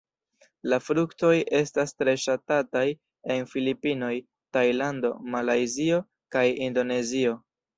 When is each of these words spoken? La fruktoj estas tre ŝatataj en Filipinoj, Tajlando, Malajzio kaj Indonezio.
La 0.71 0.77
fruktoj 0.85 1.33
estas 1.57 1.93
tre 1.99 2.15
ŝatataj 2.23 2.83
en 3.35 3.45
Filipinoj, 3.53 4.11
Tajlando, 4.59 5.13
Malajzio 5.37 6.01
kaj 6.39 6.45
Indonezio. 6.71 7.39